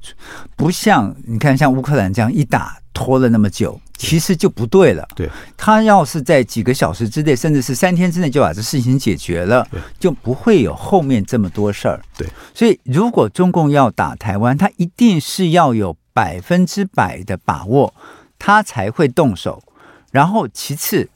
[0.56, 2.78] 不像你看，像乌克兰这样一打。
[2.92, 5.08] 拖了那么久，其实就不对了。
[5.14, 9.66] 对，他要是在几个小时之内，甚至是三天之内就把这事情解决了，
[9.98, 11.98] 就不会有后面这么多事儿。
[12.18, 17.94] 对，所以如果中共要打台湾，他一定是要有百分之百的把握，
[18.38, 19.62] 他才会动手。
[20.10, 21.08] 然后其次，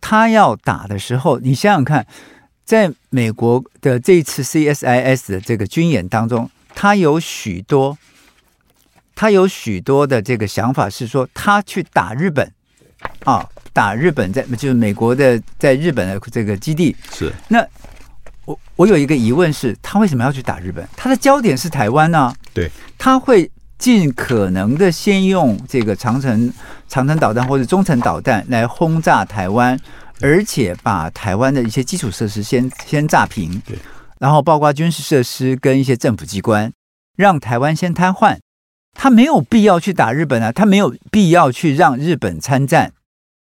[0.00, 2.06] 他要打的时候，你想想看，
[2.64, 7.96] 在美国的这一次 CSIS 的这个军演当中，他有许多。
[9.14, 12.50] 他有许多的这个想法是说，他去打日本，
[13.24, 17.30] 啊，打日本在就是美国的在日本的这个基地是。
[17.46, 17.64] 那
[18.46, 20.84] 我我有一个疑问是，他为什么要去打日本？
[20.96, 22.34] 他的焦点是台湾呢？
[22.54, 23.48] 对，他会
[23.78, 26.50] 尽可能的先用这个长城
[26.88, 29.78] 长城导弹或者中程导弹来轰炸台湾，
[30.22, 33.76] 而且把台湾的一些基础设施先先炸平，对，
[34.18, 36.72] 然后包括军事设施跟一些政府机关，
[37.16, 38.38] 让台湾先瘫痪。
[38.94, 42.92] 他没有必要去打日本啊，他没有必要去让日本参战。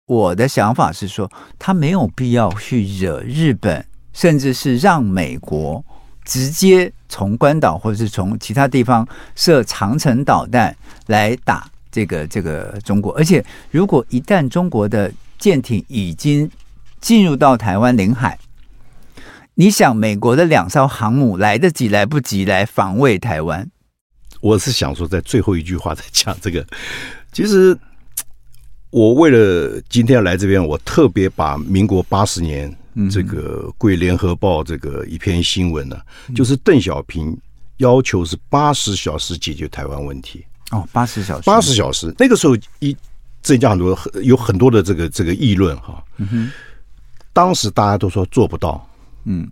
[0.05, 5.83] 我的想法是说，他没有必要去惹日本，甚至是让美国
[6.23, 10.75] 直接从关岛或者是从其他地方射长城导弹
[11.07, 13.11] 来打这个这个中国。
[13.13, 15.11] 而且，如果一旦中国的
[15.43, 16.49] 舰艇已经
[17.01, 18.39] 进入到台湾领海，
[19.55, 23.69] 你想美国的两艘航母来得及来不及来防卫台湾？
[24.39, 26.65] 我是想说，在最后一句话在讲这个。
[27.33, 27.77] 其实，
[28.89, 32.73] 我为了今天要来这边，我特别把民国八十年
[33.11, 35.99] 这个贵联合报这个一篇新闻呢，
[36.33, 37.37] 就是邓小平
[37.79, 40.45] 要求是八十小时解决台湾问题。
[40.71, 42.15] 哦，八十小时，八十小时。
[42.17, 42.95] 那个时候一
[43.43, 46.03] 增加很多，有很多的这个这个议论哈。
[46.17, 46.51] 嗯哼。
[47.31, 48.87] 当时大家都说做不到，
[49.25, 49.49] 嗯，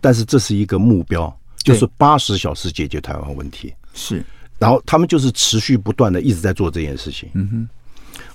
[0.00, 3.74] 但是这是一个目标，就是八十小时解决台湾问题。
[3.92, 4.24] 是。
[4.58, 7.28] 然后他们就是持续不断的一直在做这件事情。
[7.34, 7.68] 嗯哼，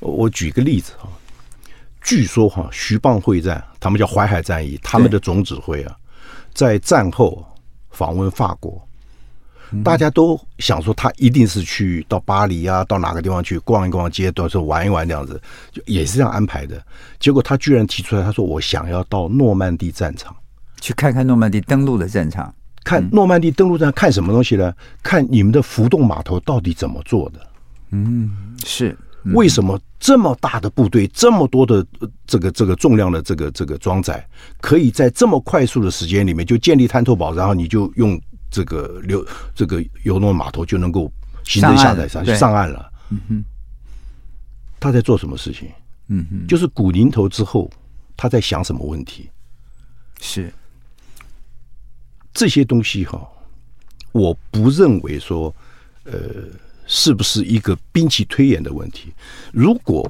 [0.01, 1.07] 我举个例子哈，
[2.01, 5.95] 据说哈徐蚌会战，他们叫淮海战役，他们的总指挥啊，
[6.53, 7.41] 在战后
[7.89, 8.85] 访问法国，
[9.83, 16.81] 大家都想说他一定是去到巴黎啊，到哪个地方去逛一逛街，到时候玩一玩这样子，就也是这样安排的。
[17.19, 20.35] 结果他居然提出来，他说我想要到诺曼底战场
[20.81, 22.53] 去看看诺曼底登陆的战场。
[22.85, 24.73] 看诺曼底登陆战看什么东西呢？
[25.03, 27.47] 看你们的浮动码头到底怎么做的？
[27.91, 28.97] 嗯，是
[29.33, 31.85] 为什么这么大的部队，这么多的
[32.25, 34.25] 这个这个重量的这个这个装载，
[34.61, 41.11] 可以在这么快速的时间里面就建立滩头堡，然后你就用这个流这个游轮码头就能够
[41.43, 42.91] 行政下载上去上岸了？
[43.09, 43.43] 嗯哼，
[44.79, 45.69] 他在做什么事情？
[46.07, 47.69] 嗯哼，就是古宁头之后，
[48.17, 49.29] 他在想什么问题？
[50.21, 50.51] 是。
[52.31, 53.27] 这些东西哈，
[54.11, 55.53] 我不认为说，
[56.03, 56.13] 呃，
[56.85, 59.11] 是不是一个兵器推演的问题？
[59.51, 60.09] 如果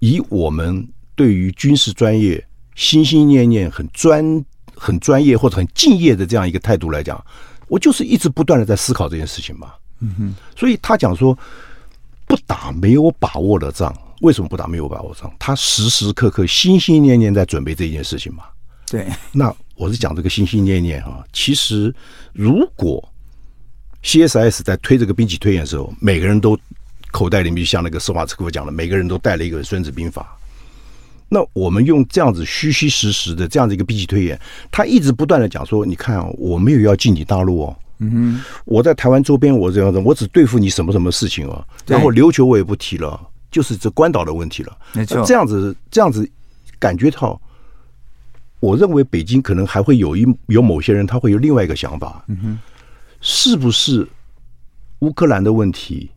[0.00, 2.44] 以我们对于军事专业
[2.74, 4.44] 心心念念很专、
[4.74, 7.22] 很专业或者很敬业的这样一个态度来讲，
[7.74, 9.72] 我就是一直不断的在思考这件事情嘛。
[9.98, 10.34] 嗯哼。
[10.56, 11.36] 所以他讲说，
[12.26, 15.32] 不打没有把握的仗，为什么不打没有把握的仗？
[15.40, 18.44] 他时时刻刻心心念念在准备这件事情嘛。
[18.86, 19.08] 对。
[19.32, 19.52] 那。
[19.76, 21.92] 我是讲这个心心念念啊，其实
[22.32, 23.02] 如果
[24.04, 26.56] CSIS 在推这个兵棋推演的时候，每个人都
[27.10, 30.22] 口袋里面就像那个施华茨科夫讲的，每个人都带了一个《孙子兵法》，
[31.28, 34.38] 那我们用这样子虚虚实实的这样子一个兵棋推演，
[34.70, 43.20] 他一直不断的讲说，你看啊，我没有要进你大陆哦，嗯哼，我在台湾周边我这样子，我只对付你什么什么事情哦，然后琉球我也不提了，
[43.50, 46.28] 就是这关岛的问题了，没错，这样子这样子
[46.78, 47.40] 感觉到，
[48.60, 52.58] 我认为北京可能还会有一有某些人他会有另外一个想法，嗯哼，
[53.20, 54.06] 是不是
[55.00, 56.10] 乌克兰的问题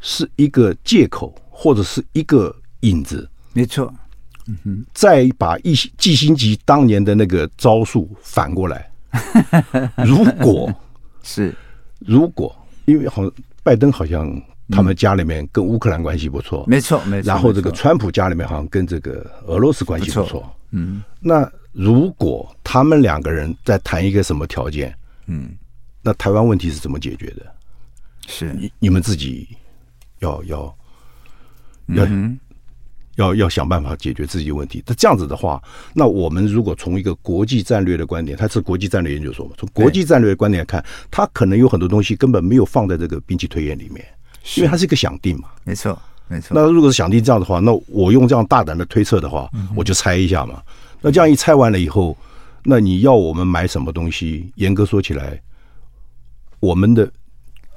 [0.00, 3.28] 是一个借口或者是一个引子？
[3.52, 3.92] 没错。
[4.46, 8.90] 嗯哼，再把一季星级当年的那个招数反过来，
[10.06, 10.72] 如果
[11.22, 11.54] 是。
[12.00, 13.32] 如果，因为好像
[13.62, 14.40] 拜登好像
[14.70, 24.96] 他们家里面跟乌克兰关系不错，没错没错，然后这个川普家里面好像跟这个俄罗斯关系不错，嗯，那如果他们两个人在谈一个什么条件，
[25.26, 25.50] 嗯，
[26.00, 27.44] 那台湾问题是怎么解决的？
[28.28, 28.54] 是。
[28.54, 29.48] 你你们自己
[30.20, 30.76] 要要
[31.88, 32.06] 要。
[32.06, 32.08] 要
[33.18, 34.82] 要要想办法解决自己问题。
[34.86, 35.60] 那这样子的话，
[35.92, 39.52] 那我们如果从一个国际战略的观点，它是国际战略研究所嘛？
[39.58, 44.04] 从国际战略的观点来看，它可能有很多东西根本没有放在这个兵器推演里面，
[44.56, 45.48] 因为它是一个想定嘛。
[45.64, 46.54] 没错，没错。
[46.54, 50.62] 那如果是想定这样的话，那我用这样大胆的推测的话，我就猜一下嘛。
[51.00, 52.16] 那这样一猜完了以后，
[52.62, 54.52] 那你要我们买什么东西？
[54.54, 55.40] 严格说起来，
[56.60, 57.10] 我们的。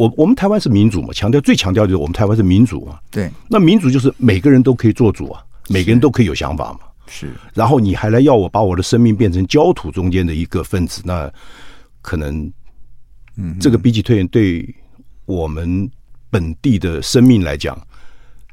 [0.01, 2.99] 我我们台湾是民主嘛，强调最强调就是我们台湾是民主嘛。
[3.11, 6.79] 对，那民主就是每个人都可以做主啊，每个人都可以有想法嘛。
[7.05, 11.31] 是，然后你还来要我把我的生命变成焦土中间的一个分子，那
[12.01, 12.51] 可能，
[13.35, 14.67] 嗯，这个比起推演对
[15.25, 15.87] 我们
[16.31, 17.77] 本地的生命来讲，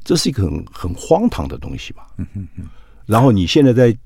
[0.04, 2.08] 这是一个很很荒唐的东西吧。
[2.18, 2.64] 嗯哼哼。
[3.06, 3.96] 然后你现在在，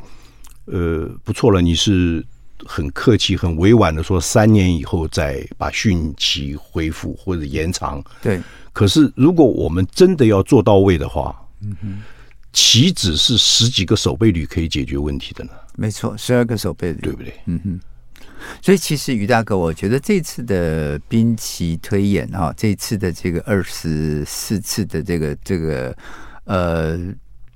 [0.67, 2.25] 呃，不错了，你是。
[2.67, 8.03] 很客气、很委婉的说，三年以后再把汛期恢复或者延长。
[8.23, 8.41] 对，
[8.73, 12.03] 可是如果我们真的要做到位的话，嗯哼，
[12.53, 15.51] 岂止是十几个守备旅可以解决问题的呢？
[15.77, 17.35] 没错，十二个守备旅，对不对？
[17.47, 17.81] 嗯哼。
[18.61, 25.97] 所以其实于大哥，我觉得这次的兵棋推演啊，这次的这个二十四次的这个这个
[26.45, 26.99] 呃，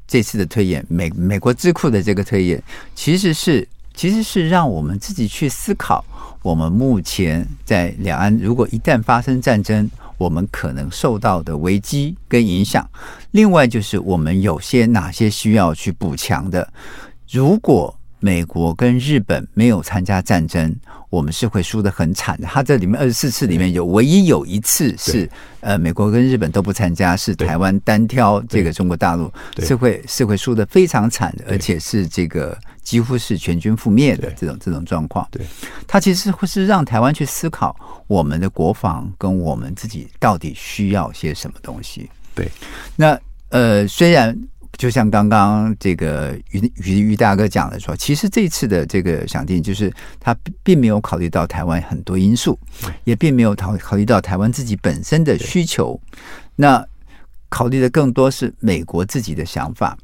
[0.06, 2.62] 这次的推演，美美国智库的这个推演，
[2.94, 3.66] 其实是。
[3.96, 6.04] 其实是让我们自己去思考，
[6.42, 12.86] 我们目前在两岸，如果一旦发生战争，我们可能受到的危机跟影响。
[13.30, 16.70] 另外，就是我们有些哪些需要去补强的。
[17.30, 20.74] 如果美国跟日本没有参加战争，
[21.08, 22.46] 我们是会输得很惨的。
[22.46, 25.28] 它这里面二十四次里面有唯一有一次是
[25.60, 32.56] 呃美国跟日本都不参加，是台湾单挑这个中国大陆，是会是会输得非常惨的，而且是这个。
[32.86, 35.44] 几乎是全军覆灭的这种这种状况，对，
[35.88, 37.74] 它其实会是让台湾去思考
[38.06, 42.08] 我们的国防跟我们自己到底需要些什么东西。
[42.32, 42.48] 对，
[42.94, 43.18] 那
[43.48, 44.38] 呃，虽然
[44.78, 50.32] 就像刚刚这个于于于大哥讲的说，其实这次的这个想定就是他
[50.62, 52.56] 并没有考虑到台湾很多因素，
[53.02, 56.00] 也并没有考考虑到台湾自己本身的需求，
[56.54, 56.86] 那
[57.48, 59.98] 考虑的更多是美国自己的想法。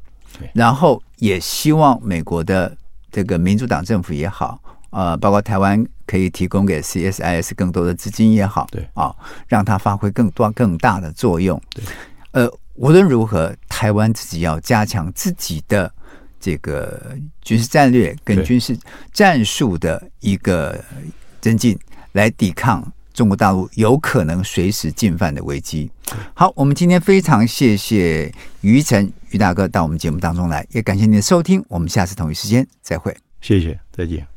[0.53, 2.75] 然后也希望美国的
[3.11, 4.59] 这个民主党政府也好，
[4.89, 9.15] 呃，包括台湾可以提供给 CSIS 更多的资金也好，对啊，
[9.47, 11.61] 让它发挥更多更大的作用。
[11.73, 11.83] 对，
[12.31, 15.91] 呃，无论如何，台湾自己要加强自己的
[16.39, 18.77] 这个军事战略跟军事
[19.11, 20.83] 战术的一个
[21.39, 21.77] 增进，
[22.13, 22.91] 来抵抗。
[23.13, 25.89] 中国大陆有可能随时进犯的危机。
[26.33, 31.63] 好，我们今天非常谢谢于晨于大哥到我们节目当中来，也感谢您的收听。
[31.67, 33.15] 我们下次同一时间再会。
[33.39, 34.32] 谢谢，再见。